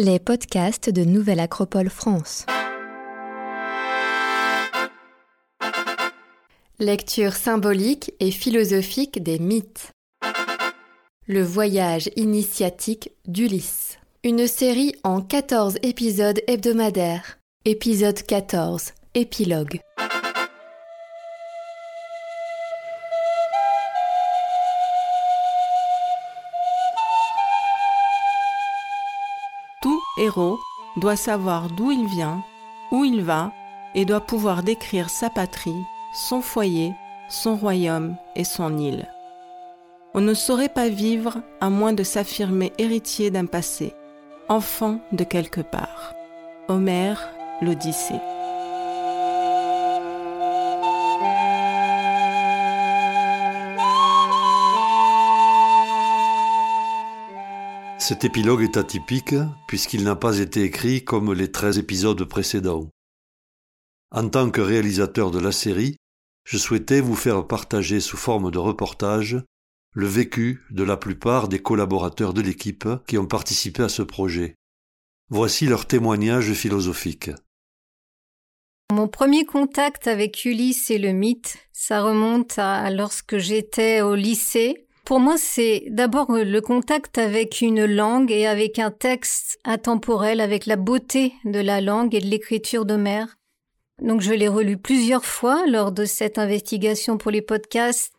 [0.00, 2.46] Les podcasts de Nouvelle Acropole France.
[6.78, 9.90] Lecture symbolique et philosophique des mythes.
[11.26, 13.98] Le voyage initiatique d'Ulysse.
[14.22, 17.40] Une série en 14 épisodes hebdomadaires.
[17.64, 18.92] Épisode 14.
[19.16, 19.80] Épilogue.
[30.18, 30.58] Héros
[30.96, 32.42] doit savoir d'où il vient,
[32.90, 33.52] où il va,
[33.94, 36.94] et doit pouvoir décrire sa patrie, son foyer,
[37.28, 39.08] son royaume et son île.
[40.14, 43.94] On ne saurait pas vivre à moins de s'affirmer héritier d'un passé,
[44.48, 46.14] enfant de quelque part.
[46.68, 47.30] Homère,
[47.62, 48.20] l'Odyssée.
[58.08, 59.34] Cet épilogue est atypique
[59.66, 62.88] puisqu'il n'a pas été écrit comme les 13 épisodes précédents.
[64.10, 65.98] En tant que réalisateur de la série,
[66.44, 69.36] je souhaitais vous faire partager sous forme de reportage
[69.92, 74.54] le vécu de la plupart des collaborateurs de l'équipe qui ont participé à ce projet.
[75.28, 77.30] Voici leur témoignage philosophique.
[78.90, 84.87] Mon premier contact avec Ulysse et le mythe, ça remonte à lorsque j'étais au lycée.
[85.08, 90.66] Pour moi, c'est d'abord le contact avec une langue et avec un texte intemporel, avec
[90.66, 93.38] la beauté de la langue et de l'écriture d'Homère.
[94.02, 98.12] Donc je l'ai relu plusieurs fois lors de cette investigation pour les podcasts,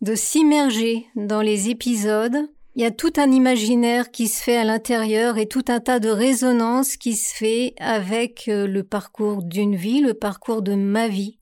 [0.00, 2.36] de s'immerger dans les épisodes.
[2.76, 5.98] Il y a tout un imaginaire qui se fait à l'intérieur et tout un tas
[5.98, 11.08] de résonances qui se fait avec euh, le parcours d'une vie, le parcours de ma
[11.08, 11.40] vie.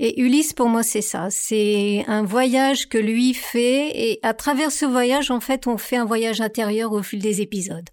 [0.00, 1.26] Et Ulysse, pour moi, c'est ça.
[1.28, 5.96] C'est un voyage que lui fait et à travers ce voyage, en fait, on fait
[5.96, 7.88] un voyage intérieur au fil des épisodes.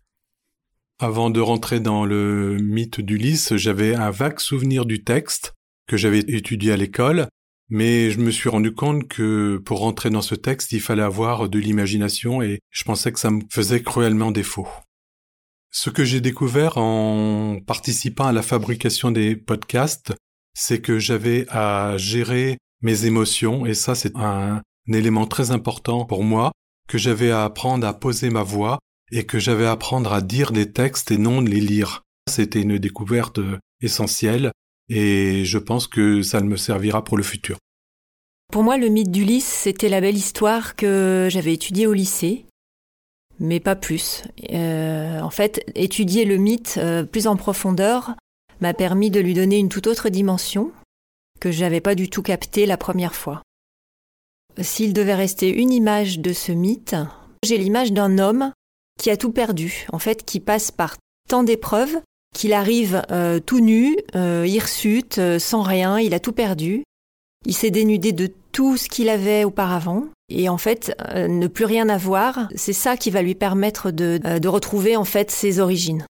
[1.00, 5.54] Avant de rentrer dans le mythe d'Ulysse, j'avais un vague souvenir du texte
[5.88, 7.28] que j'avais étudié à l'école,
[7.70, 11.50] mais je me suis rendu compte que pour rentrer dans ce texte, il fallait avoir
[11.50, 14.68] de l'imagination et je pensais que ça me faisait cruellement défaut.
[15.72, 20.14] Ce que j'ai découvert en participant à la fabrication des podcasts,
[20.56, 24.62] c'est que j'avais à gérer mes émotions et ça c'est un,
[24.94, 26.52] élément très important pour moi,
[26.88, 28.80] que j'avais à apprendre à poser ma voix
[29.12, 32.04] et que j'avais à apprendre à dire des textes et non les lire.
[32.30, 33.40] C'était une découverte
[33.82, 34.52] essentielle
[34.90, 37.58] et je pense que ça me servira pour le futur.
[38.52, 42.46] Pour moi, le mythe d'Ulysse, c'était la belle histoire que j'avais étudiée au lycée,
[43.40, 44.24] mais pas plus.
[44.52, 48.16] Euh, en fait, étudier le mythe euh, plus en profondeur
[48.66, 50.72] m'a permis de lui donner une toute autre dimension
[51.40, 53.44] que je n'avais pas du tout captée la première fois.
[54.60, 56.96] S'il devait rester une image de ce mythe,
[57.44, 58.52] j'ai l'image d'un homme
[59.00, 60.98] qui a tout perdu, en fait, qui passe par
[61.30, 62.02] tant d'épreuves
[62.34, 66.84] qu'il arrive euh, tout nu, euh, hirsute, euh, sans rien, il a tout perdu.
[67.46, 70.06] Il s'est dénudé de tout ce qu'il avait auparavant.
[70.30, 74.48] Et en fait, ne plus rien avoir, c'est ça qui va lui permettre de, de
[74.48, 76.04] retrouver en fait ses origines.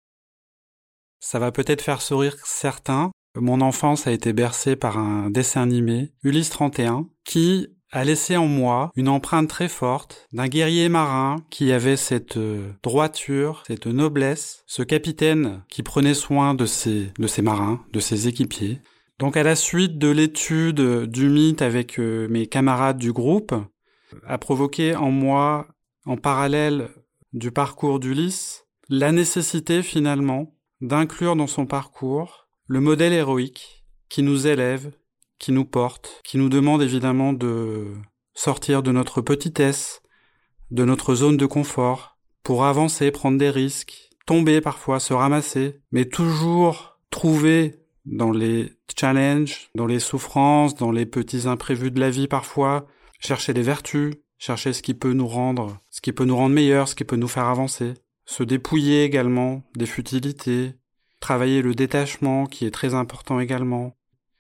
[1.24, 3.10] Ça va peut-être faire sourire certains.
[3.38, 8.48] Mon enfance a été bercée par un dessin animé, Ulysse 31, qui a laissé en
[8.48, 14.64] moi une empreinte très forte d'un guerrier marin qui avait cette euh, droiture, cette noblesse,
[14.68, 18.82] ce capitaine qui prenait soin de ses, de ses marins, de ses équipiers.
[19.18, 23.56] Donc à la suite de l'étude du mythe avec euh, mes camarades du groupe,
[24.28, 25.70] a provoqué en moi,
[26.06, 26.90] en parallèle
[27.32, 34.48] du parcours d'Ulysse, la nécessité finalement d'inclure dans son parcours le modèle héroïque qui nous
[34.48, 34.92] élève,
[35.40, 37.88] qui nous porte, qui nous demande évidemment de
[38.34, 40.02] sortir de notre petitesse,
[40.72, 46.06] de notre zone de confort, pour avancer, prendre des risques, tomber parfois, se ramasser, mais
[46.06, 52.28] toujours trouver dans les challenges, dans les souffrances, dans les petits imprévus de la vie
[52.28, 52.88] parfois,
[53.20, 56.90] chercher les vertus, chercher ce qui peut nous rendre, ce qui peut nous rendre meilleurs,
[56.90, 57.94] ce qui peut nous faire avancer,
[58.26, 60.74] se dépouiller également des futilités,
[61.20, 63.96] travailler le détachement qui est très important également,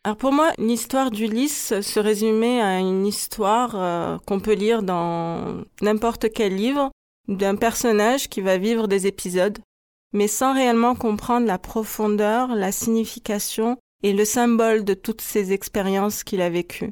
[0.06, 5.63] alors pour moi, l'histoire d'Ulysse se résumait à une histoire euh, qu'on peut lire dans
[5.81, 6.91] n'importe quel livre
[7.30, 9.59] d'un personnage qui va vivre des épisodes,
[10.12, 16.25] mais sans réellement comprendre la profondeur, la signification et le symbole de toutes ces expériences
[16.25, 16.91] qu'il a vécues.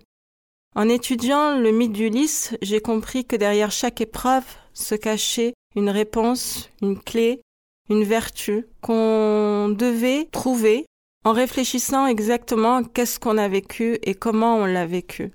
[0.73, 6.69] En étudiant le mythe d'Ulysse, j'ai compris que derrière chaque épreuve se cachait une réponse,
[6.81, 7.41] une clé,
[7.89, 10.85] une vertu qu'on devait trouver
[11.23, 15.31] en réfléchissant exactement qu'est-ce qu'on a vécu et comment on l'a vécu.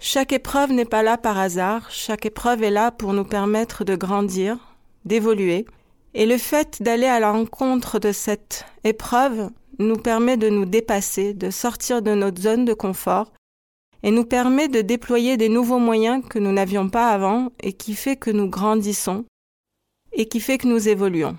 [0.00, 3.94] Chaque épreuve n'est pas là par hasard, chaque épreuve est là pour nous permettre de
[3.94, 4.58] grandir,
[5.04, 5.66] d'évoluer,
[6.16, 9.50] Et le fait d'aller à l'encontre de cette épreuve
[9.80, 13.32] nous permet de nous dépasser, de sortir de notre zone de confort
[14.04, 17.94] et nous permet de déployer des nouveaux moyens que nous n'avions pas avant et qui
[17.94, 19.24] fait que nous grandissons
[20.14, 21.36] et qui fait que nous évoluons.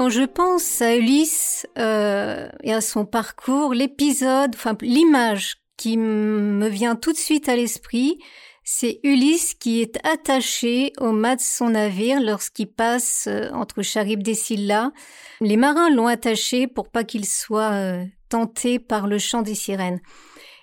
[0.00, 6.96] Quand je pense à Ulysse euh, et à son parcours, l'épisode, l'image qui me vient
[6.96, 8.18] tout de suite à l'esprit,
[8.62, 14.28] c'est Ulysse qui est attaché au mât de son navire lorsqu'il passe euh, entre Charybde
[14.28, 14.92] et Scylla.
[15.40, 20.00] Les marins l'ont attaché pour pas qu'il soit euh, tenté par le chant des sirènes.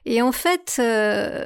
[0.06, 1.46] Et en fait, euh,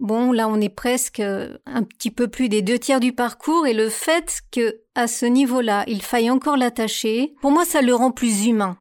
[0.00, 3.72] bon, là, on est presque un petit peu plus des deux tiers du parcours, et
[3.72, 8.10] le fait que, à ce niveau-là, il faille encore l'attacher, pour moi, ça le rend
[8.10, 8.76] plus humain.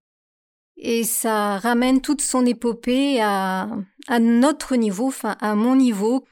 [0.75, 3.69] Et ça ramène toute son épopée à,
[4.10, 6.25] à notre niveau, enfin, à mon niveau.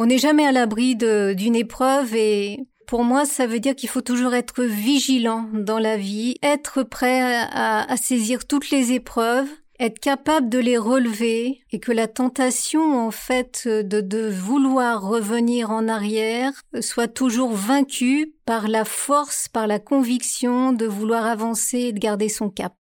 [0.00, 4.00] On n'est jamais à l'abri d'une épreuve et pour moi, ça veut dire qu'il faut
[4.00, 9.48] toujours être vigilant dans la vie, être prêt à, saisir toutes les épreuves,
[9.80, 15.70] être capable de les relever et que la tentation en fait de, de vouloir revenir
[15.70, 21.92] en arrière soit toujours vaincue par la force, par la conviction de vouloir avancer et
[21.92, 22.74] de garder son cap.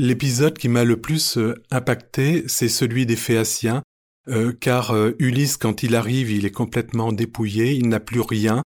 [0.00, 3.82] L'épisode qui m'a le plus euh, impacté, c'est celui des Phéaciens,
[4.28, 8.62] euh, car euh, Ulysse, quand il arrive, il est complètement dépouillé, il n'a plus rien,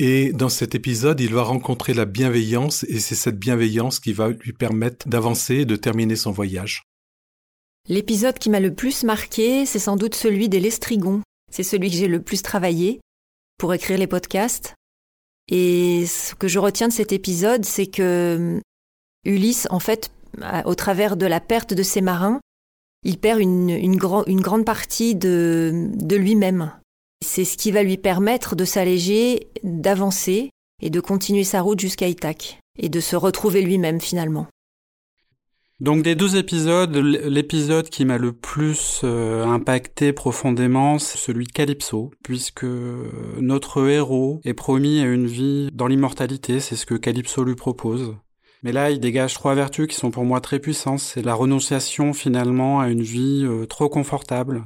[0.00, 4.28] et dans cet épisode, il va rencontrer la bienveillance et c'est cette bienveillance qui va
[4.28, 6.82] lui permettre d'avancer et de terminer son voyage.
[7.88, 11.22] L'épisode qui m'a le plus marqué, c'est sans doute celui des Lestrigons.
[11.52, 13.00] C'est celui que j'ai le plus travaillé
[13.58, 14.74] pour écrire les podcasts.
[15.48, 18.60] Et ce que je retiens de cet épisode, c'est que hum,
[19.24, 20.10] Ulysse, en fait,
[20.64, 22.40] au travers de la perte de ses marins,
[23.04, 26.72] il perd une, une, une grande partie de, lui-même.
[27.24, 30.50] C'est ce qui va lui permettre de s'alléger, d'avancer
[30.82, 34.46] et de continuer sa route jusqu'à Ithac et de se retrouver lui-même finalement.
[35.80, 41.52] Donc des deux épisodes, l'épisode qui m'a le plus euh, impacté profondément, c'est celui de
[41.52, 42.64] Calypso, puisque
[43.40, 48.14] notre héros est promis à une vie dans l'immortalité, c'est ce que Calypso lui propose.
[48.64, 50.98] Mais là, il dégage trois vertus qui sont pour moi très puissantes.
[50.98, 54.64] C'est la renonciation finalement à une vie euh, trop confortable,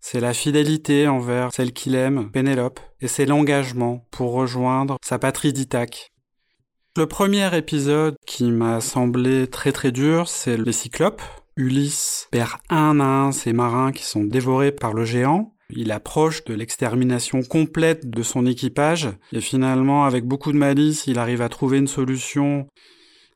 [0.00, 5.52] c'est la fidélité envers celle qu'il aime, Pénélope, et c'est l'engagement pour rejoindre sa patrie
[5.52, 6.12] d'Ithaque.
[6.96, 11.22] Le premier épisode qui m'a semblé très très dur, c'est les Cyclopes.
[11.56, 15.54] Ulysse perd un à un ses marins qui sont dévorés par le géant.
[15.70, 21.18] Il approche de l'extermination complète de son équipage et finalement, avec beaucoup de malice, il
[21.18, 22.66] arrive à trouver une solution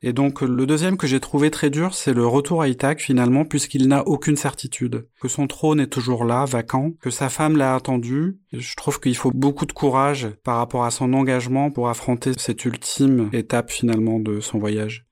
[0.02, 3.44] et donc le deuxième que j'ai trouvé très dur, c'est le retour à Ithac finalement,
[3.44, 7.74] puisqu'il n'a aucune certitude, que son trône est toujours là, vacant, que sa femme l'a
[7.74, 8.38] attendu.
[8.52, 12.64] je trouve qu'il faut beaucoup de courage par rapport à son engagement pour affronter cette
[12.64, 15.06] ultime étape finalement de son voyage.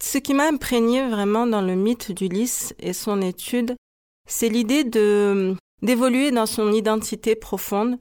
[0.00, 3.76] Ce qui m'a imprégné vraiment dans le mythe d'Ulysse et son étude,
[4.26, 7.98] c'est l'idée de d'évoluer dans son identité profonde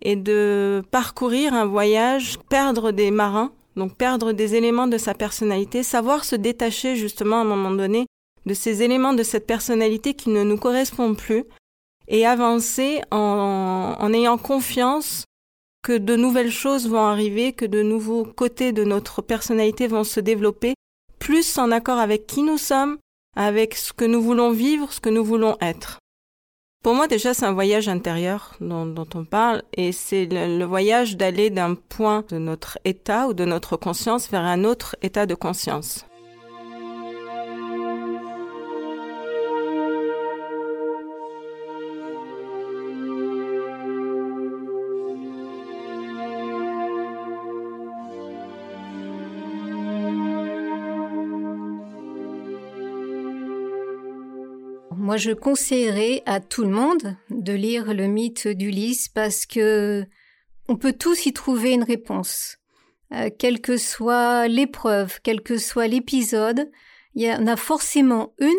[0.00, 5.82] et de parcourir un voyage, perdre des marins donc perdre des éléments de sa personnalité,
[5.82, 8.06] savoir se détacher justement à un moment donné
[8.46, 11.44] de ces éléments de cette personnalité qui ne nous correspondent plus
[12.08, 15.24] et avancer en, en ayant confiance
[15.82, 20.20] que de nouvelles choses vont arriver, que de nouveaux côtés de notre personnalité vont se
[20.20, 20.74] développer,
[21.18, 22.98] plus en accord avec qui nous sommes,
[23.36, 25.98] avec ce que nous voulons vivre, ce que nous voulons être.
[26.86, 31.50] Pour moi, déjà, c'est un voyage intérieur dont, on parle, et c'est le, voyage d'aller
[31.50, 36.06] d'un point de notre état ou de notre conscience vers un autre état de conscience.
[55.06, 60.04] Moi, je conseillerais à tout le monde de lire le mythe d'Ulysse parce que
[60.66, 62.56] on peut tous y trouver une réponse.
[63.14, 66.72] Euh, quelle que soit l'épreuve, quel que soit l'épisode,
[67.14, 68.50] il y en a forcément une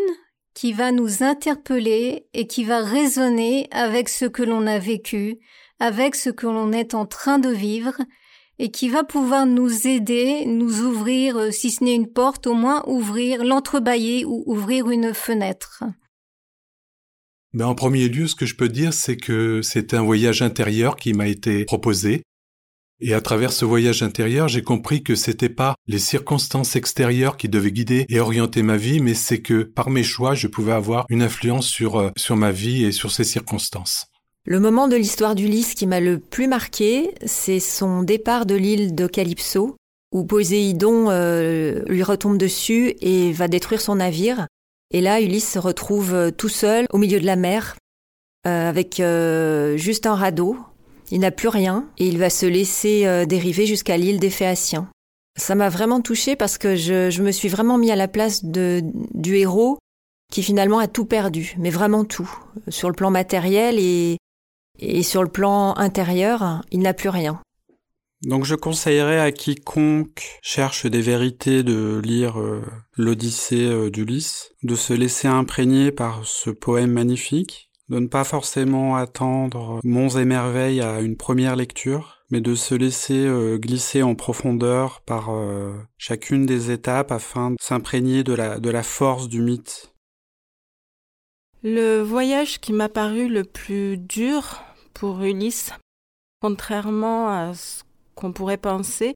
[0.53, 5.39] qui va nous interpeller et qui va résonner avec ce que l'on a vécu,
[5.81, 7.97] avec ce que l'on est en train de vivre,
[8.57, 12.53] et qui va pouvoir nous aider, nous ouvrir, euh, si ce n'est une porte, au
[12.53, 15.83] moins ouvrir, l'entrebâiller ou ouvrir une fenêtre.
[17.53, 20.95] Ben, En premier lieu, ce que je peux dire, c'est que c'était un voyage intérieur
[20.95, 22.23] qui m'a été proposé.
[22.99, 27.47] Et à travers ce voyage intérieur, j'ai compris que c'était pas les circonstances extérieures qui
[27.47, 31.05] devaient guider et orienter ma vie, mais c'est que par mes choix, je pouvais avoir
[31.09, 34.07] une influence sur, euh, sur ma vie et sur ces circonstances.
[34.45, 38.95] Le moment de l'histoire d'Ulysse qui m'a le plus marqué, c'est son départ de l'île
[38.95, 39.75] de Calypso,
[40.11, 44.47] où Poséidon euh, lui retombe dessus et va détruire son navire.
[44.91, 47.75] Et là, Ulysse se retrouve euh, tout seul au milieu de la mer,
[48.45, 49.01] euh, avec
[49.77, 50.57] juste un radeau.
[51.11, 54.89] Il n'a plus rien et il va se laisser dériver jusqu'à l'île des Phéaciens.
[55.37, 58.81] Ça m'a vraiment touché parce que je, me suis vraiment mis à la place de,
[59.13, 59.77] du héros
[60.29, 62.29] qui finalement a tout perdu, mais vraiment tout,
[62.67, 64.17] sur le plan matériel et
[65.01, 67.39] sur le plan intérieur, il n'a plus rien.
[68.23, 72.63] Donc je conseillerais à quiconque cherche des vérités de lire euh,
[72.95, 78.95] l'Odyssée euh, d'Ulysse, de se laisser imprégner par ce poème magnifique, de ne pas forcément
[78.95, 84.15] attendre monts et merveilles à une première lecture, mais de se laisser euh, glisser en
[84.15, 85.29] profondeur par
[85.97, 89.93] chacune des étapes afin de s'imprégner de la, de la force du mythe.
[91.61, 95.71] Le voyage qui m'a paru le plus dur pour Ulysse,
[96.41, 97.83] contrairement à ce
[98.17, 99.15] qu'on pourrait penser,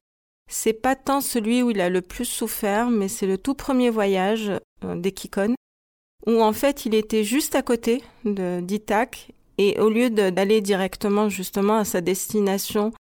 [0.50, 3.90] c'est pas tant celui où il a le plus souffert, mais c'est le tout premier
[3.90, 4.52] voyage
[4.84, 5.54] euh, d'Ekikon,
[6.26, 11.78] où en fait il était juste à côté d'Ithac, et au lieu d'aller directement justement
[11.78, 12.92] à sa destination,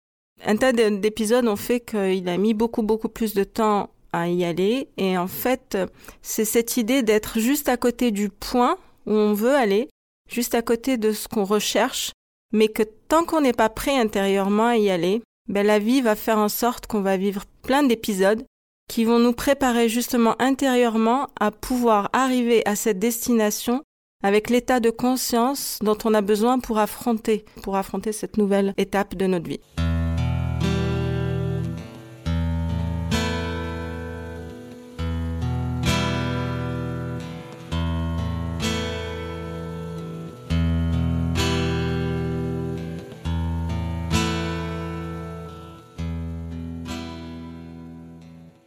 [0.43, 4.43] un tas d'épisodes ont fait qu'il a mis beaucoup beaucoup plus de temps à y
[4.43, 5.77] aller, et en fait
[6.21, 9.87] c'est cette idée d'être juste à côté du point où on veut aller,
[10.29, 12.11] juste à côté de ce qu'on recherche,
[12.53, 16.15] mais que tant qu'on n'est pas prêt intérieurement à y aller, ben la vie va
[16.15, 18.43] faire en sorte qu'on va vivre plein d'épisodes
[18.89, 23.83] qui vont nous préparer justement intérieurement à pouvoir arriver à cette destination
[24.23, 29.15] avec l'état de conscience dont on a besoin pour affronter, pour affronter cette nouvelle étape
[29.15, 29.59] de notre vie.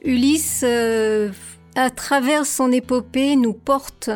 [0.04, 1.30] Ulysse, euh,
[1.74, 4.10] à travers son épopée, nous porte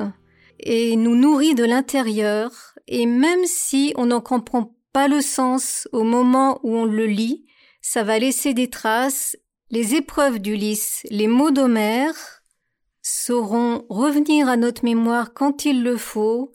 [0.60, 2.50] et nous nourrit de l'intérieur,
[2.86, 7.46] et même si on n'en comprend pas le sens au moment où on le lit,
[7.80, 9.34] ça va laisser des traces.
[9.70, 12.42] Les épreuves d'Ulysse, les mots d'Homère
[13.00, 16.52] sauront revenir à notre mémoire quand il le faut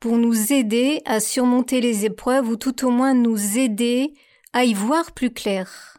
[0.00, 4.14] pour nous aider à surmonter les épreuves ou tout au moins nous aider
[4.54, 5.91] à y voir plus clair.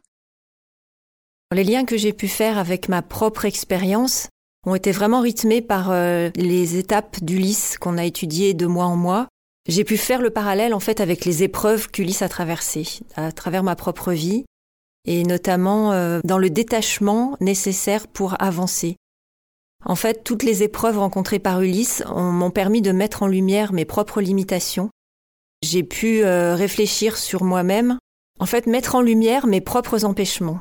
[1.53, 4.27] Les liens que j'ai pu faire avec ma propre expérience
[4.65, 8.95] ont été vraiment rythmés par euh, les étapes d'Ulysse qu'on a étudiées de mois en
[8.95, 9.27] mois.
[9.67, 13.63] J'ai pu faire le parallèle en fait avec les épreuves qu'Ulysse a traversées à travers
[13.63, 14.45] ma propre vie
[15.05, 18.95] et notamment euh, dans le détachement nécessaire pour avancer.
[19.86, 23.86] En fait, toutes les épreuves rencontrées par Ulysse m'ont permis de mettre en lumière mes
[23.86, 24.89] propres limitations.
[25.62, 27.98] J'ai pu euh, réfléchir sur moi-même,
[28.39, 30.60] en fait mettre en lumière mes propres empêchements.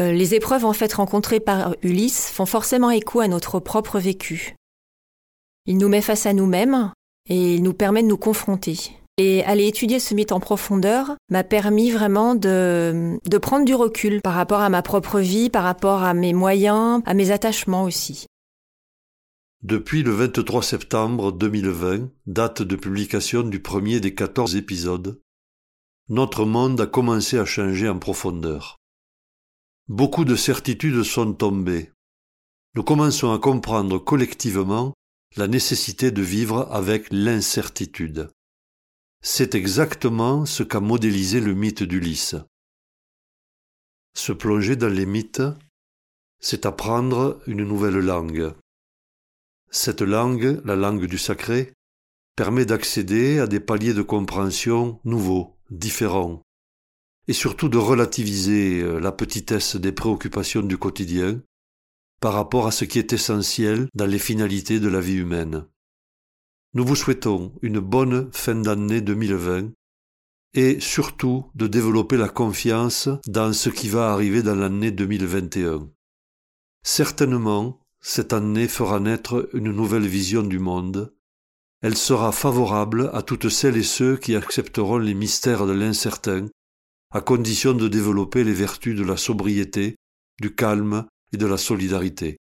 [0.00, 4.54] Euh, les épreuves en fait rencontrées par Ulysse font forcément écho à notre propre vécu.
[5.66, 6.92] Il nous met face à nous-mêmes
[7.28, 8.78] et nous permet de nous confronter.
[9.18, 14.20] Et aller étudier ce mythe en profondeur m'a permis vraiment de, de prendre du recul
[14.22, 18.26] par rapport à ma propre vie, par rapport à mes moyens, à mes attachements aussi.
[19.64, 25.20] Depuis le 23 septembre 2020, date de publication du premier des 14 épisodes,
[26.08, 28.78] notre monde a commencé à changer en profondeur.
[29.88, 31.90] Beaucoup de certitudes sont tombées.
[32.74, 34.92] Nous commençons à comprendre collectivement
[35.36, 38.30] la nécessité de vivre avec l'incertitude.
[39.22, 42.36] C'est exactement ce qu'a modélisé le mythe d'Ulysse.
[44.14, 45.42] Se plonger dans les mythes,
[46.38, 48.52] c'est apprendre une nouvelle langue.
[49.70, 51.72] Cette langue, la langue du sacré,
[52.36, 56.42] permet d'accéder à des paliers de compréhension nouveaux, différents,
[57.28, 61.40] et surtout de relativiser euh, la petitesse des préoccupations du quotidien
[62.20, 65.66] par rapport à ce qui est essentiel dans les finalités de la vie humaine.
[66.74, 69.70] Nous vous souhaitons une bonne fin d'année 2020
[70.54, 75.88] et surtout de développer la confiance dans ce qui va arriver dans l'année 2021.
[76.82, 81.14] Certainement, cette année fera naître une nouvelle vision du monde.
[81.82, 86.46] Elle sera favorable à toutes celles et ceux qui accepteront les mystères de l'incertain
[87.10, 89.96] à condition de développer les vertus de la sobriété,
[90.40, 92.36] du calme et de la solidarité.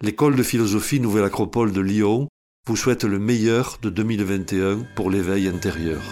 [0.00, 2.28] L'école de philosophie Nouvelle Acropole de Lyon
[2.66, 6.02] vous souhaite le meilleur de 2021 pour l'éveil intérieur.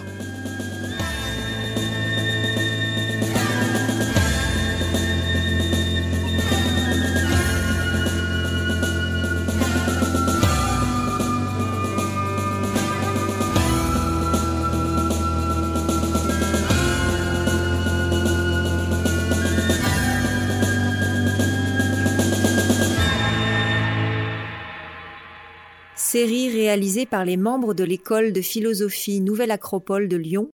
[26.12, 30.50] Série réalisée par les membres de l'école de philosophie Nouvelle Acropole de Lyon,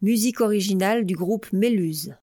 [0.00, 2.16] musique originale du groupe Méluse.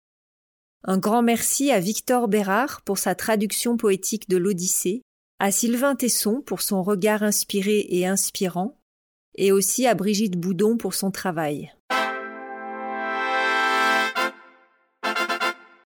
[0.82, 5.02] Un grand merci à Victor Bérard pour sa traduction poétique de l'Odyssée,
[5.38, 8.78] à Sylvain Tesson pour son regard inspiré et inspirant,
[9.36, 11.74] et aussi à Brigitte Boudon pour son travail.